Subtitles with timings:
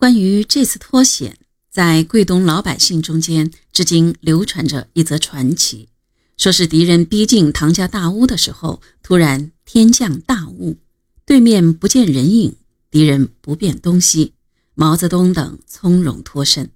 [0.00, 1.36] 关于这次脱险，
[1.68, 5.88] 在桂东老百姓中间，至今流传着一则传奇，
[6.38, 10.78] 说是敌人逼近唐家大屋的时候，突然天降大雾，
[11.26, 12.56] 对面不见人影，
[12.90, 14.32] 敌人不辨东西，
[14.72, 16.70] 毛泽东等从容脱身。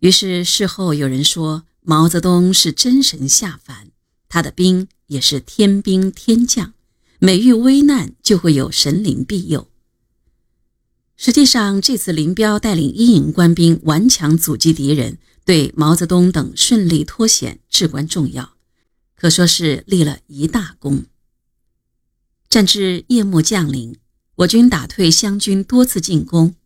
[0.00, 3.88] 于是事后有人说，毛泽东是真神下凡，
[4.28, 6.74] 他的兵也是天兵天将，
[7.18, 9.68] 每遇危难就会有神灵庇佑。
[11.24, 18.54] 实际上，这次林彪带领一营官兵顽强阻击敌人，对毛泽东等顺利脱险至关重要，
[19.14, 21.04] 可说是立了一大功。
[22.50, 23.94] 战至夜幕降临，
[24.34, 26.56] 我军打退湘军多次进攻，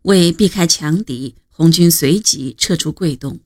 [0.00, 3.40] 为避开强敌，红军随即撤出桂东。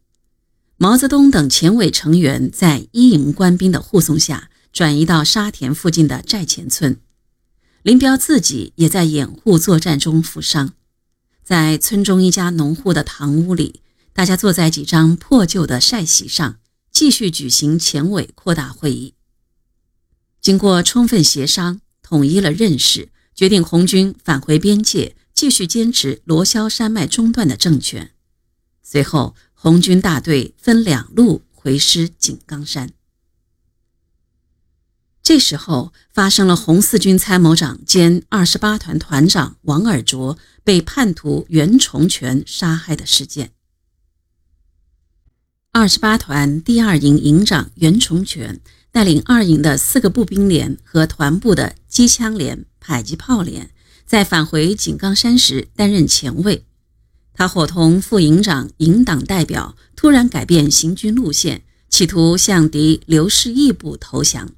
[0.77, 6.97] 毛泽东等前委成员在一营官兵的护送下，转移到沙田附近的寨前村。
[7.83, 10.75] 林彪自己也在掩护作战中负伤，
[11.43, 13.80] 在村中一家农户的堂屋里，
[14.12, 16.59] 大家坐在几张破旧的晒席上，
[16.93, 19.15] 继续举行前委扩大会议。
[20.43, 28.10] 经过充分协商，统一了认识，决定红军返回边界，继续坚持罗霄山脉中段的政权。
[28.83, 32.90] 随后，红军大队分两路回师井冈山。
[35.31, 43.53] 这时候发生了红四军参谋长兼二十八团团长王尔琢被叛徒袁崇全杀害的事件。
[45.71, 48.59] 二十八团第二营营长袁崇全
[48.91, 53.71] 带领二营的四个步兵连和团部的机枪连、迫击炮连，
[54.05, 56.65] 在返回井冈山时担任前卫。
[57.35, 64.51] 他伙同副营长、营党代表突然改变行军路线，企图向敌刘世义部投降。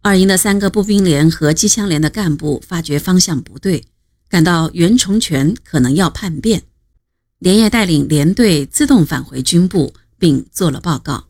[0.00, 3.84] 二营的三个步兵连和机枪连的干部发觉方向不对，
[4.28, 6.62] 感到袁崇全可能要叛变，
[7.38, 11.26] 连夜带领连队自动返回军部，并做了报告。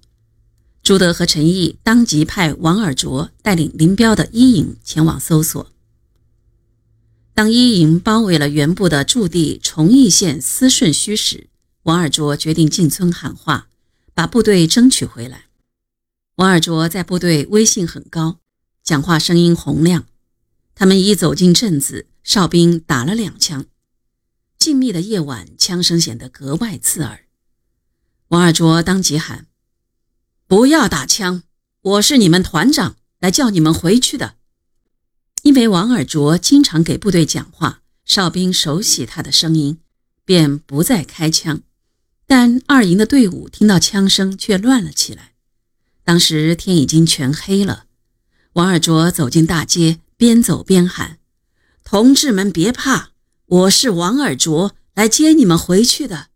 [0.82, 5.70] 朱德和陈毅当即派王尔琢带领林彪的一营前往搜索。
[7.34, 11.48] 当一营包围了原部的驻地崇义县思顺墟时，
[11.84, 13.68] 王尔琢决定进村喊话，
[14.12, 15.46] 把部队争取回来。
[16.36, 18.38] 王尔琢在部队威信很高。
[18.88, 20.06] 讲话声音洪亮，
[20.74, 23.66] 他们一走进镇子，哨兵打了两枪。
[24.58, 27.26] 静谧的夜晚，枪声显得格外刺耳。
[28.28, 29.46] 王二卓当即喊
[30.48, 31.42] ：“不要打枪！
[31.82, 34.36] 我是你们团长，来叫你们回去的。”
[35.44, 39.80] 因为王二卓经常给部队讲话，哨兵熟悉他的声音，
[40.24, 41.60] 便不再开枪。
[42.26, 45.34] 但二营的队伍听到枪声，却乱了起来。
[46.02, 47.84] 当时天已经全黑了。
[48.54, 51.18] 王尔琢走进大街，边走边喊
[51.84, 53.10] ：“同志们，别怕，
[53.46, 56.28] 我是王尔琢，来接你们回去的。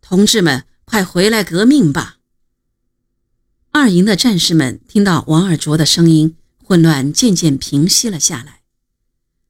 [0.00, 2.18] 同志们，快回来革命吧！”
[3.72, 8.62] 二营的战士们听到王尔琢的声音，混乱渐渐平息了下来。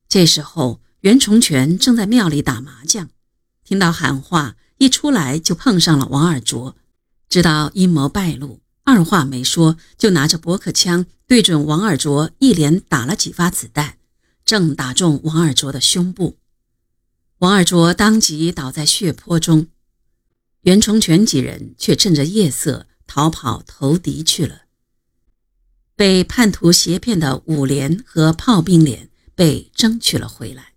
[0.09, 3.11] 这时候，袁崇全正在庙里打麻将，
[3.63, 6.75] 听到喊话，一出来就碰上了王尔琢，
[7.29, 8.61] 知道阴谋败露。
[8.87, 13.99] 二话没说，就拿着驳壳枪对准王尔琢，一连打了几发子弹，
[14.45, 16.39] 正打中王尔琢的胸部。
[17.39, 19.67] 王尔琢当即倒在血泊中，
[20.61, 24.63] 袁崇全几人却趁着夜色逃跑投敌去了。
[25.97, 30.76] 被叛徒胁骗的五连和炮兵连被争取了回来。